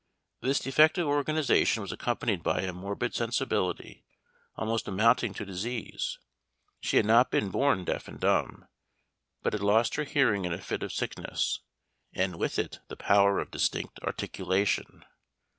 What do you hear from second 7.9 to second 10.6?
and dumb; but had lost her hearing in a